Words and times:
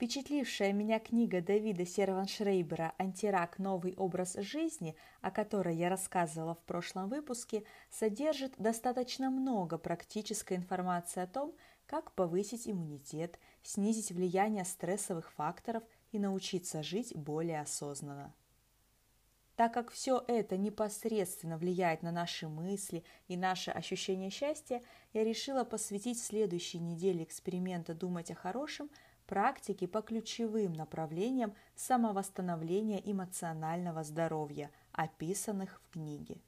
Впечатлившая 0.00 0.72
меня 0.72 0.98
книга 0.98 1.42
Давида 1.42 1.84
Серваншрейбера 1.84 2.94
«Антирак. 2.96 3.58
Новый 3.58 3.94
образ 3.98 4.32
жизни», 4.38 4.96
о 5.20 5.30
которой 5.30 5.76
я 5.76 5.90
рассказывала 5.90 6.54
в 6.54 6.62
прошлом 6.62 7.10
выпуске, 7.10 7.64
содержит 7.90 8.54
достаточно 8.56 9.28
много 9.28 9.76
практической 9.76 10.56
информации 10.56 11.20
о 11.20 11.26
том, 11.26 11.54
как 11.84 12.14
повысить 12.14 12.66
иммунитет, 12.66 13.38
снизить 13.62 14.10
влияние 14.10 14.64
стрессовых 14.64 15.30
факторов 15.32 15.82
и 16.12 16.18
научиться 16.18 16.82
жить 16.82 17.14
более 17.14 17.60
осознанно. 17.60 18.32
Так 19.54 19.74
как 19.74 19.90
все 19.90 20.24
это 20.26 20.56
непосредственно 20.56 21.58
влияет 21.58 22.02
на 22.02 22.10
наши 22.10 22.48
мысли 22.48 23.04
и 23.28 23.36
наше 23.36 23.70
ощущение 23.70 24.30
счастья, 24.30 24.80
я 25.12 25.24
решила 25.24 25.64
посвятить 25.64 26.18
следующей 26.18 26.78
неделе 26.78 27.22
эксперимента 27.22 27.92
«Думать 27.92 28.30
о 28.30 28.34
хорошем» 28.34 28.88
практики 29.30 29.86
по 29.86 30.02
ключевым 30.02 30.72
направлениям 30.72 31.54
самовосстановления 31.76 32.98
эмоционального 32.98 34.02
здоровья, 34.02 34.72
описанных 34.90 35.80
в 35.80 35.92
книге. 35.92 36.40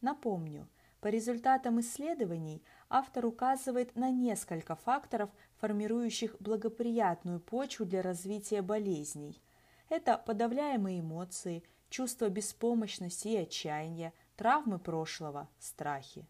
Напомню, 0.00 0.68
по 1.00 1.06
результатам 1.06 1.78
исследований 1.78 2.60
автор 2.88 3.26
указывает 3.26 3.94
на 3.94 4.10
несколько 4.10 4.74
факторов, 4.74 5.30
формирующих 5.58 6.34
благоприятную 6.40 7.38
почву 7.38 7.86
для 7.86 8.02
развития 8.02 8.60
болезней. 8.60 9.40
Это 9.88 10.18
подавляемые 10.18 11.02
эмоции, 11.02 11.62
чувство 11.88 12.28
беспомощности 12.30 13.28
и 13.28 13.36
отчаяния, 13.36 14.12
травмы 14.34 14.80
прошлого, 14.80 15.48
страхи. 15.60 16.26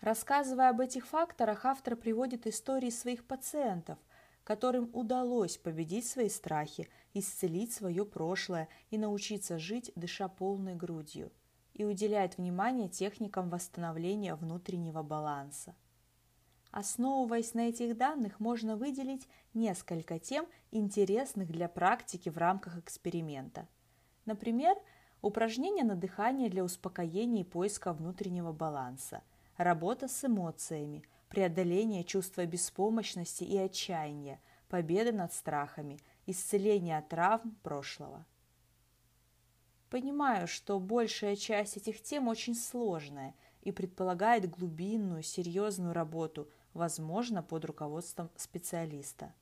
Рассказывая 0.00 0.70
об 0.70 0.80
этих 0.80 1.06
факторах, 1.06 1.64
автор 1.64 1.96
приводит 1.96 2.46
истории 2.46 2.90
своих 2.90 3.24
пациентов, 3.24 3.98
которым 4.44 4.90
удалось 4.92 5.56
победить 5.56 6.06
свои 6.06 6.28
страхи, 6.28 6.88
исцелить 7.14 7.72
свое 7.72 8.04
прошлое 8.04 8.68
и 8.90 8.98
научиться 8.98 9.58
жить, 9.58 9.90
дыша 9.96 10.28
полной 10.28 10.76
грудью, 10.76 11.32
и 11.74 11.84
уделяет 11.84 12.36
внимание 12.36 12.88
техникам 12.88 13.48
восстановления 13.48 14.34
внутреннего 14.34 15.02
баланса. 15.02 15.74
Основываясь 16.70 17.54
на 17.54 17.68
этих 17.68 17.96
данных, 17.96 18.38
можно 18.38 18.76
выделить 18.76 19.26
несколько 19.54 20.18
тем, 20.18 20.46
интересных 20.72 21.50
для 21.50 21.68
практики 21.68 22.28
в 22.28 22.36
рамках 22.36 22.76
эксперимента. 22.76 23.66
Например, 24.26 24.76
упражнения 25.22 25.84
на 25.84 25.94
дыхание 25.94 26.50
для 26.50 26.62
успокоения 26.62 27.40
и 27.40 27.44
поиска 27.44 27.94
внутреннего 27.94 28.52
баланса– 28.52 29.22
работа 29.56 30.08
с 30.08 30.24
эмоциями, 30.24 31.02
преодоление 31.28 32.04
чувства 32.04 32.46
беспомощности 32.46 33.44
и 33.44 33.56
отчаяния, 33.56 34.40
победа 34.68 35.12
над 35.12 35.32
страхами, 35.32 35.98
исцеление 36.26 36.98
от 36.98 37.08
травм 37.08 37.56
прошлого. 37.62 38.26
Понимаю, 39.90 40.48
что 40.48 40.78
большая 40.80 41.36
часть 41.36 41.76
этих 41.76 42.02
тем 42.02 42.28
очень 42.28 42.54
сложная 42.54 43.34
и 43.62 43.72
предполагает 43.72 44.50
глубинную, 44.50 45.22
серьезную 45.22 45.92
работу, 45.92 46.50
возможно, 46.74 47.42
под 47.42 47.64
руководством 47.64 48.30
специалиста. 48.36 49.34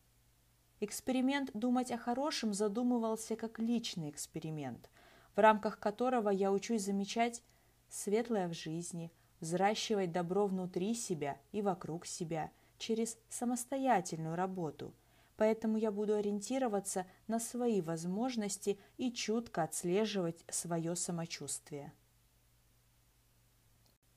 Эксперимент 0.80 1.50
«Думать 1.54 1.90
о 1.90 1.98
хорошем» 1.98 2.52
задумывался 2.52 3.36
как 3.36 3.58
личный 3.58 4.10
эксперимент, 4.10 4.90
в 5.34 5.38
рамках 5.38 5.78
которого 5.78 6.28
я 6.28 6.52
учусь 6.52 6.84
замечать 6.84 7.42
светлое 7.88 8.48
в 8.48 8.52
жизни– 8.52 9.10
взращивать 9.40 10.12
добро 10.12 10.46
внутри 10.46 10.94
себя 10.94 11.38
и 11.52 11.62
вокруг 11.62 12.06
себя 12.06 12.50
через 12.78 13.18
самостоятельную 13.28 14.36
работу. 14.36 14.94
Поэтому 15.36 15.76
я 15.76 15.90
буду 15.90 16.14
ориентироваться 16.14 17.06
на 17.26 17.40
свои 17.40 17.80
возможности 17.80 18.78
и 18.96 19.10
чутко 19.10 19.64
отслеживать 19.64 20.44
свое 20.48 20.94
самочувствие. 20.94 21.92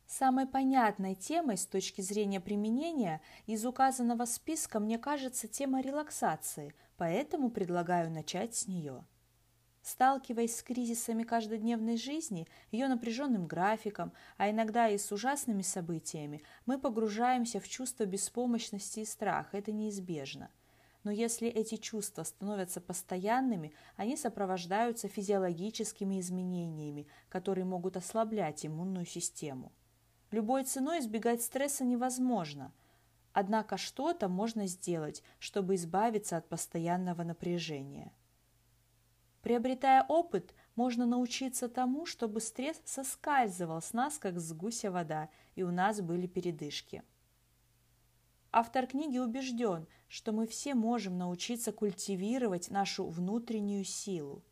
Самой 0.06 0.48
понятной 0.48 1.16
темой 1.16 1.58
с 1.58 1.66
точки 1.66 2.00
зрения 2.00 2.40
применения 2.40 3.22
из 3.46 3.66
указанного 3.66 4.24
списка 4.24 4.80
мне 4.80 4.98
кажется 4.98 5.50
тема 5.50 5.82
релаксации, 5.82 6.74
поэтому 6.96 7.50
предлагаю 7.50 8.10
начать 8.10 8.56
с 8.56 8.68
нее. 8.68 9.04
Сталкиваясь 9.88 10.58
с 10.58 10.64
кризисами 10.64 11.24
каждодневной 11.24 11.96
жизни, 11.96 12.46
ее 12.72 12.90
напряженным 12.90 13.48
графиком, 13.48 14.12
а 14.36 14.50
иногда 14.50 14.90
и 14.90 14.98
с 14.98 15.14
ужасными 15.14 15.62
событиями, 15.62 16.44
мы 16.66 16.78
погружаемся 16.78 17.62
в 17.62 17.70
чувство 17.70 18.04
беспомощности 18.04 19.00
и 19.00 19.06
страха. 19.06 19.56
Это 19.56 19.72
неизбежно. 19.72 20.50
Но 21.06 21.12
если 21.12 21.48
эти 21.48 21.78
чувства 21.78 22.24
становятся 22.24 22.82
постоянными, 22.82 23.72
они 23.96 24.18
сопровождаются 24.18 25.08
физиологическими 25.08 26.20
изменениями, 26.20 27.08
которые 27.30 27.64
могут 27.64 27.96
ослаблять 27.96 28.66
иммунную 28.66 29.06
систему. 29.06 29.72
Любой 30.32 30.66
ценой 30.66 31.00
избегать 31.00 31.42
стресса 31.42 31.86
невозможно. 31.86 32.74
Однако 33.32 33.78
что-то 33.78 34.28
можно 34.28 34.68
сделать, 34.68 35.24
чтобы 35.40 35.76
избавиться 35.76 36.36
от 36.36 36.50
постоянного 36.50 37.24
напряжения. 37.24 38.12
Приобретая 39.48 40.04
опыт, 40.10 40.54
можно 40.76 41.06
научиться 41.06 41.70
тому, 41.70 42.06
чтобы 42.06 42.42
стресс 42.42 42.82
соскальзывал 42.84 43.82
с 43.82 43.94
нас, 43.94 44.18
как 44.18 44.38
с 44.42 44.52
гуся 44.52 44.92
вода, 44.92 45.30
и 45.56 45.64
у 45.64 45.72
нас 45.72 46.02
были 46.02 46.28
передышки. 46.28 47.02
Автор 48.52 48.88
книги 48.88 49.18
убежден, 49.18 49.88
что 50.10 50.34
мы 50.34 50.48
все 50.48 50.76
можем 50.76 51.18
научиться 51.18 51.72
культивировать 51.72 52.70
нашу 52.72 53.08
внутреннюю 53.08 53.86
силу. 53.86 54.44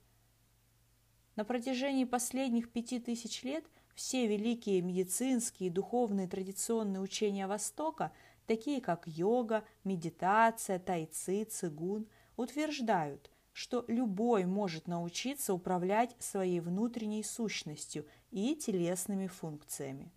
На 1.36 1.44
протяжении 1.44 2.06
последних 2.06 2.72
пяти 2.72 3.02
тысяч 3.02 3.44
лет 3.44 3.66
все 3.96 4.28
великие 4.28 4.82
медицинские 4.82 5.68
и 5.68 5.74
духовные 5.74 6.30
традиционные 6.30 7.02
учения 7.02 7.48
Востока, 7.48 8.14
такие 8.48 8.80
как 8.80 9.06
йога, 9.08 9.66
медитация, 9.84 10.80
тайци, 10.80 11.44
цигун, 11.44 12.08
утверждают, 12.38 13.30
что 13.56 13.86
любой 13.88 14.44
может 14.44 14.86
научиться 14.86 15.54
управлять 15.54 16.14
своей 16.20 16.60
внутренней 16.60 17.24
сущностью 17.24 18.06
и 18.30 18.54
телесными 18.54 19.28
функциями. 19.28 20.12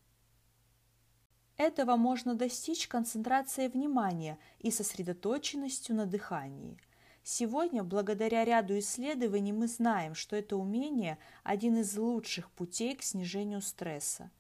Этого 1.57 1.95
можно 1.95 2.35
достичь 2.35 2.89
концентрацией 2.89 3.69
внимания 3.69 4.41
и 4.59 4.73
сосредоточенностью 4.73 5.95
на 5.95 6.05
дыхании. 6.05 6.81
Сегодня, 7.23 7.85
благодаря 7.85 8.45
ряду 8.45 8.77
исследований, 8.77 9.53
мы 9.53 9.69
знаем, 9.69 10.17
что 10.17 10.35
это 10.35 10.57
умение– 10.57 11.17
один 11.45 11.77
из 11.77 11.97
лучших 11.97 12.51
путей 12.51 12.97
к 12.97 13.05
снижению 13.05 13.63
стресса. 13.63 14.33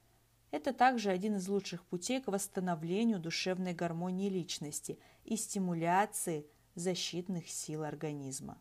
Это 0.51 0.73
также 0.73 1.11
один 1.11 1.37
из 1.37 1.47
лучших 1.47 1.85
путей 1.85 2.21
к 2.21 2.27
восстановлению 2.27 3.21
душевной 3.21 3.75
гармонии 3.75 4.29
личности 4.29 4.99
и 5.23 5.37
стимуляции 5.37 6.49
защитных 6.75 7.49
сил 7.49 7.85
организма. 7.85 8.61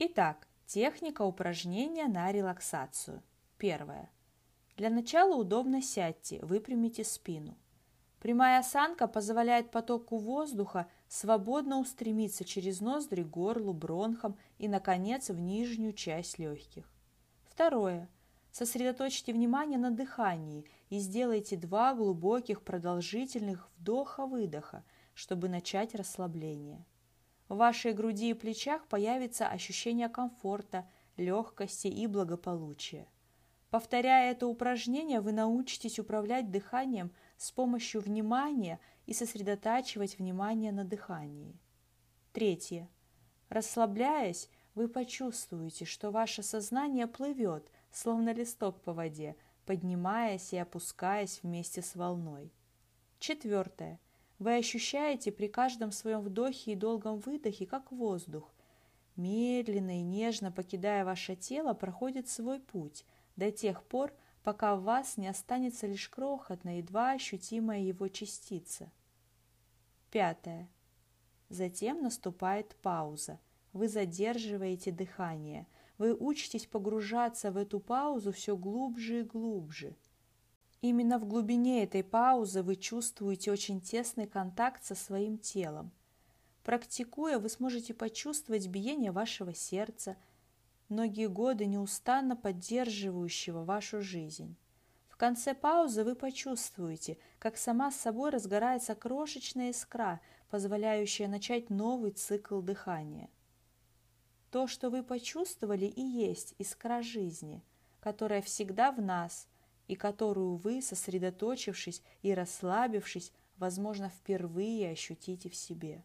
Итак, 0.00 0.46
техника 0.66 1.22
упражнения 1.22 2.06
на 2.06 2.30
релаксацию. 2.30 3.20
Первое. 3.56 4.08
Для 4.76 4.90
начала 4.90 5.34
удобно 5.34 5.82
сядьте, 5.82 6.38
выпрямите 6.42 7.02
спину. 7.02 7.56
Прямая 8.20 8.60
осанка 8.60 9.08
позволяет 9.08 9.72
потоку 9.72 10.18
воздуха 10.18 10.88
свободно 11.08 11.80
устремиться 11.80 12.44
через 12.44 12.80
ноздри, 12.80 13.24
горлу, 13.24 13.72
бронхам 13.72 14.38
и, 14.58 14.68
наконец, 14.68 15.30
в 15.30 15.40
нижнюю 15.40 15.92
часть 15.92 16.38
легких. 16.38 16.88
Второе. 17.48 18.08
Сосредоточьте 18.52 19.32
внимание 19.32 19.80
на 19.80 19.90
дыхании 19.90 20.64
и 20.90 21.00
сделайте 21.00 21.56
два 21.56 21.92
глубоких 21.94 22.62
продолжительных 22.62 23.68
вдоха-выдоха, 23.78 24.84
чтобы 25.14 25.48
начать 25.48 25.96
расслабление. 25.96 26.86
В 27.48 27.56
вашей 27.56 27.94
груди 27.94 28.30
и 28.30 28.34
плечах 28.34 28.86
появится 28.86 29.48
ощущение 29.48 30.08
комфорта, 30.08 30.88
легкости 31.16 31.88
и 31.88 32.06
благополучия. 32.06 33.08
Повторяя 33.70 34.30
это 34.30 34.46
упражнение, 34.46 35.20
вы 35.20 35.32
научитесь 35.32 35.98
управлять 35.98 36.50
дыханием 36.50 37.12
с 37.36 37.50
помощью 37.50 38.00
внимания 38.00 38.80
и 39.06 39.12
сосредотачивать 39.12 40.18
внимание 40.18 40.72
на 40.72 40.84
дыхании. 40.84 41.58
Третье. 42.32 42.88
Расслабляясь, 43.48 44.48
вы 44.74 44.88
почувствуете, 44.88 45.84
что 45.84 46.10
ваше 46.10 46.42
сознание 46.42 47.06
плывет, 47.06 47.70
словно 47.90 48.32
листок 48.32 48.80
по 48.82 48.92
воде, 48.92 49.36
поднимаясь 49.66 50.52
и 50.52 50.56
опускаясь 50.56 51.42
вместе 51.42 51.82
с 51.82 51.94
волной. 51.94 52.52
Четвертое. 53.18 54.00
Вы 54.38 54.56
ощущаете 54.56 55.32
при 55.32 55.48
каждом 55.48 55.90
своем 55.90 56.20
вдохе 56.20 56.72
и 56.72 56.76
долгом 56.76 57.18
выдохе, 57.18 57.66
как 57.66 57.90
воздух. 57.90 58.54
Медленно 59.16 59.98
и 59.98 60.02
нежно 60.02 60.52
покидая 60.52 61.04
ваше 61.04 61.34
тело, 61.34 61.74
проходит 61.74 62.28
свой 62.28 62.60
путь 62.60 63.04
до 63.34 63.50
тех 63.50 63.82
пор, 63.82 64.12
пока 64.44 64.76
в 64.76 64.84
вас 64.84 65.16
не 65.16 65.26
останется 65.26 65.88
лишь 65.88 66.08
крохотная, 66.08 66.76
едва 66.76 67.12
ощутимая 67.12 67.80
его 67.80 68.06
частица. 68.08 68.92
Пятое. 70.10 70.68
Затем 71.48 72.02
наступает 72.02 72.76
пауза. 72.76 73.40
Вы 73.72 73.88
задерживаете 73.88 74.92
дыхание. 74.92 75.66
Вы 75.98 76.14
учитесь 76.14 76.66
погружаться 76.66 77.50
в 77.50 77.56
эту 77.56 77.80
паузу 77.80 78.30
все 78.30 78.56
глубже 78.56 79.20
и 79.20 79.24
глубже. 79.24 79.96
Именно 80.80 81.18
в 81.18 81.26
глубине 81.26 81.82
этой 81.82 82.04
паузы 82.04 82.62
вы 82.62 82.76
чувствуете 82.76 83.50
очень 83.50 83.80
тесный 83.80 84.28
контакт 84.28 84.84
со 84.84 84.94
своим 84.94 85.36
телом. 85.36 85.90
Практикуя, 86.62 87.38
вы 87.38 87.48
сможете 87.48 87.94
почувствовать 87.94 88.68
биение 88.68 89.10
вашего 89.10 89.54
сердца, 89.54 90.16
многие 90.88 91.26
годы 91.26 91.66
неустанно 91.66 92.36
поддерживающего 92.36 93.64
вашу 93.64 94.02
жизнь. 94.02 94.54
В 95.08 95.16
конце 95.16 95.52
паузы 95.52 96.04
вы 96.04 96.14
почувствуете, 96.14 97.18
как 97.40 97.56
сама 97.56 97.90
с 97.90 97.96
собой 97.96 98.30
разгорается 98.30 98.94
крошечная 98.94 99.70
искра, 99.70 100.20
позволяющая 100.48 101.26
начать 101.26 101.70
новый 101.70 102.12
цикл 102.12 102.60
дыхания. 102.60 103.28
То, 104.52 104.68
что 104.68 104.90
вы 104.90 105.02
почувствовали, 105.02 105.86
и 105.86 106.02
есть 106.02 106.54
искра 106.58 107.02
жизни, 107.02 107.64
которая 108.00 108.42
всегда 108.42 108.92
в 108.92 109.00
нас 109.00 109.48
и 109.88 109.96
которую 109.96 110.56
вы, 110.56 110.80
сосредоточившись 110.82 112.02
и 112.22 112.32
расслабившись, 112.32 113.32
возможно, 113.56 114.10
впервые 114.10 114.90
ощутите 114.90 115.48
в 115.48 115.56
себе. 115.56 116.04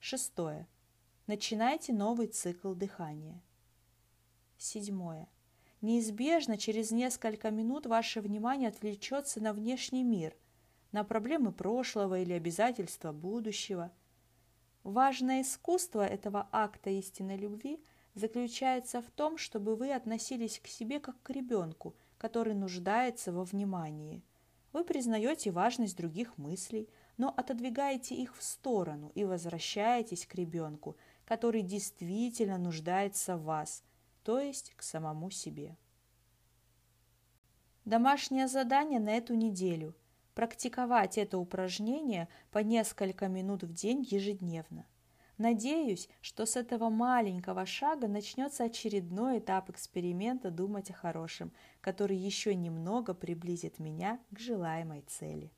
Шестое. 0.00 0.66
Начинайте 1.28 1.92
новый 1.92 2.26
цикл 2.26 2.74
дыхания. 2.74 3.40
Седьмое. 4.58 5.28
Неизбежно 5.80 6.58
через 6.58 6.90
несколько 6.90 7.50
минут 7.50 7.86
ваше 7.86 8.20
внимание 8.20 8.68
отвлечется 8.68 9.40
на 9.40 9.52
внешний 9.52 10.02
мир, 10.02 10.36
на 10.90 11.04
проблемы 11.04 11.52
прошлого 11.52 12.20
или 12.20 12.32
обязательства 12.32 13.12
будущего. 13.12 13.92
Важное 14.82 15.42
искусство 15.42 16.04
этого 16.04 16.48
акта 16.50 16.90
истинной 16.90 17.36
любви 17.36 17.82
заключается 18.14 19.00
в 19.00 19.10
том, 19.10 19.38
чтобы 19.38 19.76
вы 19.76 19.92
относились 19.92 20.58
к 20.58 20.66
себе 20.66 21.00
как 21.00 21.20
к 21.22 21.30
ребенку, 21.30 21.94
который 22.22 22.54
нуждается 22.54 23.32
во 23.32 23.44
внимании. 23.44 24.24
Вы 24.72 24.84
признаете 24.84 25.50
важность 25.50 25.98
других 25.98 26.38
мыслей, 26.38 26.88
но 27.18 27.34
отодвигаете 27.36 28.14
их 28.14 28.34
в 28.34 28.42
сторону 28.42 29.12
и 29.14 29.24
возвращаетесь 29.24 30.26
к 30.26 30.34
ребенку, 30.34 30.96
который 31.26 31.60
действительно 31.60 32.56
нуждается 32.56 33.36
в 33.36 33.42
вас– 33.42 33.84
то 34.22 34.38
есть 34.38 34.72
к 34.76 34.82
самому 34.82 35.30
себе. 35.30 35.76
Домашнее 37.84 38.46
задание 38.46 39.00
на 39.00 39.10
эту 39.10 39.34
неделю– 39.34 39.96
практиковать 40.34 41.18
это 41.18 41.38
упражнение 41.38 42.28
по 42.50 42.58
несколько 42.58 43.28
минут 43.28 43.64
в 43.64 43.72
день 43.72 44.06
ежедневно. 44.08 44.86
Надеюсь, 45.38 46.08
что 46.20 46.46
с 46.46 46.56
этого 46.56 46.88
маленького 46.90 47.66
шага 47.66 48.06
начнется 48.06 48.64
очередной 48.64 49.38
этап 49.38 49.70
эксперимента 49.70 50.50
«Думать 50.50 50.90
о 50.90 50.94
хорошем», 50.94 51.52
который 51.80 52.16
еще 52.16 52.54
немного 52.54 53.14
приблизит 53.14 53.78
меня 53.78 54.20
к 54.30 54.38
желаемой 54.38 55.02
цели. 55.02 55.50